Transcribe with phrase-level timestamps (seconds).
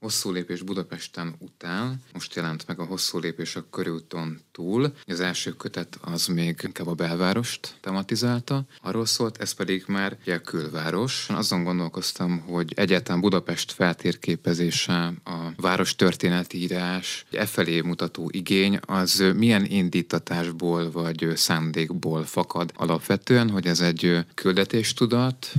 [0.00, 4.92] Hosszú lépés Budapesten után most jelent meg a Hosszú lépés a körúton túl.
[5.06, 8.62] Az első kötet az még inkább a belvárost tematizálta.
[8.82, 11.26] Arról szólt, ez pedig már a külváros.
[11.28, 19.24] Azon gondolkoztam, hogy egyáltalán Budapest feltérképezése, a város történeti írás, e felé mutató igény, az
[19.36, 25.52] milyen indítatásból vagy szándékból fakad alapvetően, hogy ez egy küldetéstudat,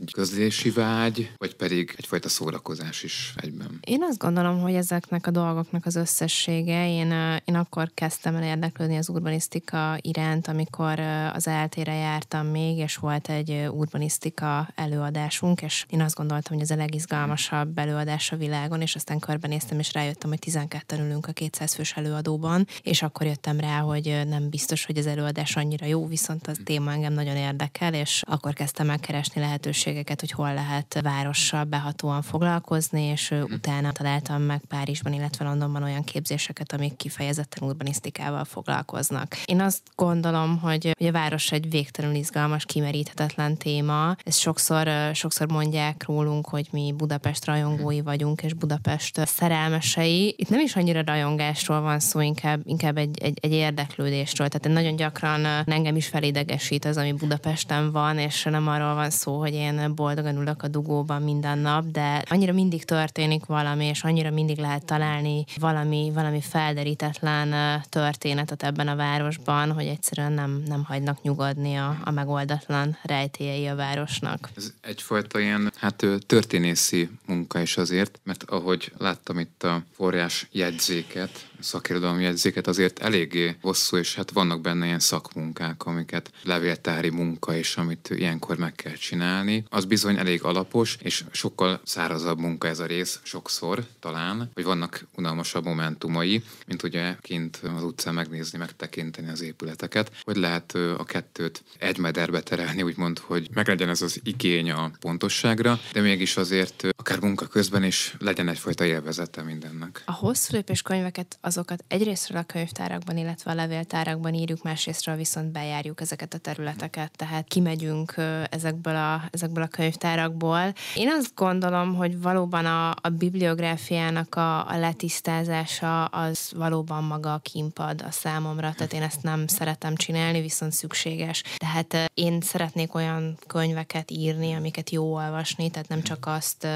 [0.00, 3.78] egy közlési vágy, vagy pedig egyfajta szórakozás is egyben?
[3.86, 7.12] Én azt gondolom, hogy ezeknek a dolgoknak az összessége, én,
[7.44, 11.00] én akkor kezdtem el érdeklődni az urbanisztika iránt, amikor
[11.32, 16.70] az eltére jártam még, és volt egy urbanisztika előadásunk, és én azt gondoltam, hogy ez
[16.70, 21.74] a legizgalmasabb előadás a világon, és aztán körbenéztem, és rájöttem, hogy 12 ülünk a 200
[21.74, 26.46] fős előadóban, és akkor jöttem rá, hogy nem biztos, hogy az előadás annyira jó, viszont
[26.46, 29.40] az téma engem nagyon érdekel, és akkor kezdtem el keresni
[29.84, 36.04] lehetőségeket, hogy hol lehet várossal behatóan foglalkozni, és utána találtam meg Párizsban, illetve Londonban olyan
[36.04, 39.36] képzéseket, amik kifejezetten urbanisztikával foglalkoznak.
[39.44, 44.16] Én azt gondolom, hogy, hogy a város egy végtelenül izgalmas, kimeríthetetlen téma.
[44.24, 50.34] Ezt sokszor, sokszor mondják rólunk, hogy mi Budapest rajongói vagyunk, és Budapest szerelmesei.
[50.36, 54.48] Itt nem is annyira rajongásról van szó, inkább, inkább egy, egy, egy érdeklődésről.
[54.48, 59.38] Tehát nagyon gyakran engem is felidegesít az, ami Budapesten van, és nem arról van szó,
[59.38, 64.30] hogy én boldogan ülök a dugóban minden nap, de annyira mindig történik valami, és annyira
[64.30, 71.22] mindig lehet találni valami, valami felderítetlen történetet ebben a városban, hogy egyszerűen nem, nem hagynak
[71.22, 74.50] nyugodni a, a megoldatlan rejtélyei a városnak.
[74.56, 81.46] Ez egyfajta ilyen hát történészi munka is azért, mert ahogy láttam itt a forrás jegyzéket,
[81.64, 87.76] szakirodalmi jegyzéket azért eléggé hosszú, és hát vannak benne ilyen szakmunkák, amiket levéltári munka és
[87.76, 89.64] amit ilyenkor meg kell csinálni.
[89.68, 95.06] Az bizony elég alapos, és sokkal szárazabb munka ez a rész, sokszor talán, hogy vannak
[95.16, 101.62] unalmasabb momentumai, mint ugye kint az utcán megnézni, megtekinteni az épületeket, hogy lehet a kettőt
[101.78, 107.20] egy mederbe terelni, úgymond, hogy meglegyen ez az igény a pontosságra, de mégis azért akár
[107.20, 110.02] munka közben is legyen egyfajta élvezete mindennek.
[110.04, 116.00] A hosszú lépés könyveket azokat egyrésztről a könyvtárakban, illetve a levéltárakban írjuk, másrésztről viszont bejárjuk
[116.00, 118.14] ezeket a területeket, tehát kimegyünk
[118.50, 120.72] ezekből a, ezekből a könyvtárakból.
[120.94, 127.38] Én azt gondolom, hogy valóban a, a bibliográfiának a, a letisztázása az valóban maga a
[127.38, 131.42] kimpad a számomra, tehát én ezt nem szeretem csinálni, viszont szükséges.
[131.56, 136.66] Tehát én szeretnék olyan könyveket írni, amiket jó olvasni, tehát nem csak azt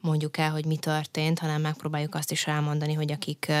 [0.00, 3.52] mondjuk el, hogy mi történt, hanem megpróbáljuk azt is elmondani, hogy akik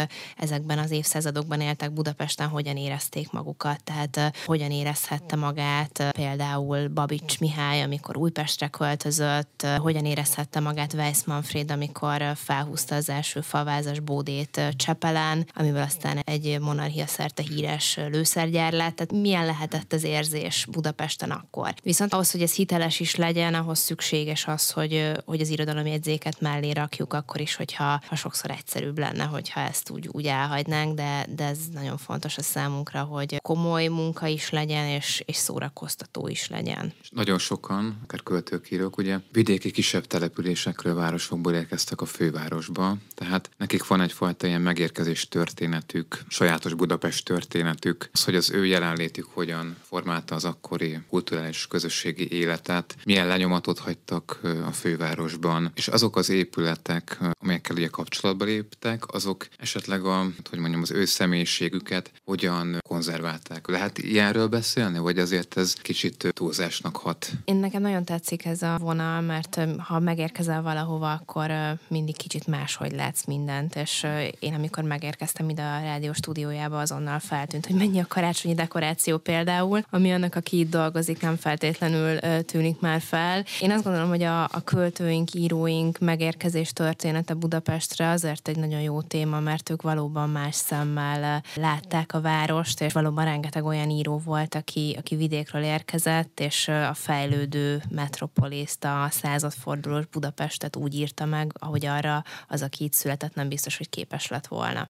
[0.66, 7.82] ezekben az évszázadokban éltek Budapesten, hogyan érezték magukat, tehát hogyan érezhette magát például Babics Mihály,
[7.82, 15.46] amikor Újpestre költözött, hogyan érezhette magát Weiss Manfred, amikor felhúzta az első falvázas bódét Csepelen,
[15.54, 18.96] amivel aztán egy monarchia szerte híres lőszergyár lett.
[18.96, 21.74] Tehát milyen lehetett az érzés Budapesten akkor?
[21.82, 26.70] Viszont ahhoz, hogy ez hiteles is legyen, ahhoz szükséges az, hogy, hogy az irodalomjegyzéket mellé
[26.70, 31.44] rakjuk, akkor is, hogyha ha sokszor egyszerűbb lenne, hogyha ezt úgy, úgy elhagynánk, de, de
[31.44, 36.92] ez nagyon fontos a számunkra, hogy komoly munka is legyen, és, és szórakoztató is legyen.
[37.10, 43.86] Nagyon sokan, akár költők, írók, ugye vidéki kisebb településekről, városokból érkeztek a fővárosba, tehát nekik
[43.86, 50.34] van egyfajta ilyen megérkezés történetük, sajátos Budapest történetük, az, hogy az ő jelenlétük hogyan formálta
[50.34, 57.76] az akkori kulturális közösségi életet, milyen lenyomatot hagytak a fővárosban, és azok az épületek, amelyekkel
[57.76, 63.68] ugye kapcsolatba léptek, azok esetleg a, hogy mondjam, az ő személyiségüket hogyan konzerválták.
[63.68, 67.30] Lehet ilyenről beszélni, vagy azért ez kicsit túlzásnak hat?
[67.44, 71.50] Én nekem nagyon tetszik ez a vonal, mert ha megérkezel valahova, akkor
[71.88, 74.06] mindig kicsit máshogy látsz mindent, és
[74.38, 79.84] én amikor megérkeztem ide a rádió stúdiójába, azonnal feltűnt, hogy mennyi a karácsonyi dekoráció például,
[79.90, 83.44] ami annak, aki itt dolgozik, nem feltétlenül tűnik már fel.
[83.60, 89.02] Én azt gondolom, hogy a, a költőink, íróink megérkezés története Budapestre azért egy nagyon jó
[89.02, 89.82] téma, mert ők
[90.26, 95.62] valóban más szemmel látták a várost, és valóban rengeteg olyan író volt, aki, aki vidékről
[95.62, 102.84] érkezett, és a fejlődő metropoliszt, a századfordulós Budapestet úgy írta meg, ahogy arra az, aki
[102.84, 104.88] itt született, nem biztos, hogy képes lett volna.